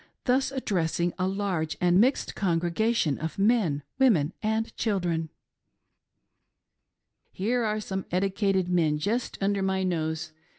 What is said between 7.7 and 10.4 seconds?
some edicated men jest under my nose.